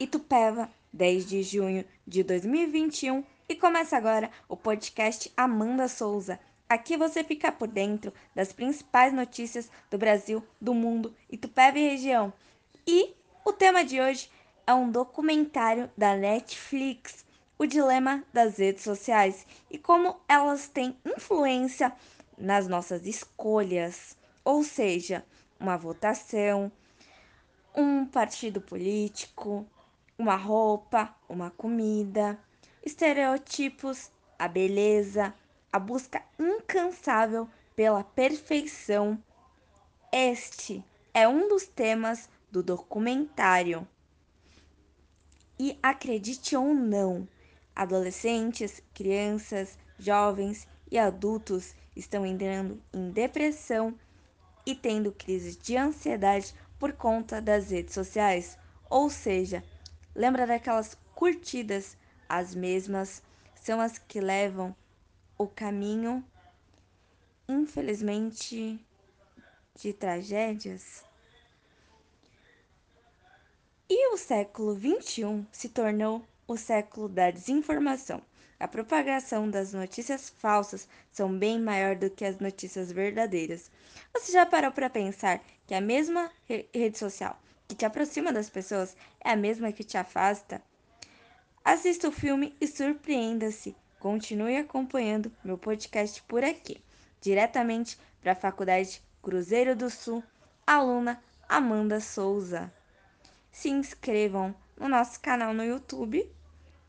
[0.00, 6.40] Itupeva, 10 de junho de 2021 e começa agora o podcast Amanda Souza.
[6.66, 12.32] Aqui você fica por dentro das principais notícias do Brasil, do mundo, Itupeva e região.
[12.86, 14.30] E o tema de hoje
[14.66, 17.22] é um documentário da Netflix,
[17.58, 21.92] O Dilema das Redes Sociais e como elas têm influência
[22.38, 25.22] nas nossas escolhas, ou seja,
[25.60, 26.72] uma votação,
[27.76, 29.66] um partido político,
[30.20, 32.38] uma roupa, uma comida,
[32.84, 35.32] estereotipos, a beleza,
[35.72, 39.18] a busca incansável pela perfeição.
[40.12, 43.88] Este é um dos temas do documentário.
[45.58, 47.26] E acredite ou não,
[47.74, 53.94] adolescentes, crianças, jovens e adultos estão entrando em depressão
[54.66, 58.58] e tendo crises de ansiedade por conta das redes sociais.
[58.90, 59.64] Ou seja,
[60.14, 61.96] Lembra daquelas curtidas?
[62.28, 63.22] As mesmas
[63.54, 64.74] são as que levam
[65.38, 66.24] o caminho,
[67.48, 68.78] infelizmente,
[69.74, 71.04] de tragédias.
[73.88, 78.22] E o século XXI se tornou o século da desinformação.
[78.58, 83.70] A propagação das notícias falsas são bem maior do que as notícias verdadeiras.
[84.12, 88.96] Você já parou para pensar que a mesma rede social que te aproxima das pessoas
[89.24, 90.60] é a mesma que te afasta?
[91.64, 93.76] Assista o filme e surpreenda-se.
[94.00, 96.82] Continue acompanhando meu podcast por aqui,
[97.20, 100.20] diretamente para a Faculdade Cruzeiro do Sul,
[100.66, 102.72] aluna Amanda Souza.
[103.52, 106.28] Se inscrevam no nosso canal no YouTube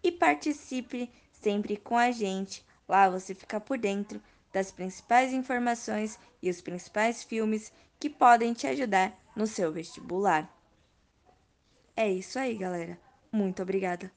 [0.02, 2.66] e participe sempre com a gente.
[2.88, 4.20] Lá você fica por dentro
[4.52, 10.52] das principais informações e os principais filmes que podem te ajudar no seu vestibular.
[12.04, 13.00] É isso aí, galera.
[13.32, 14.12] Muito obrigada.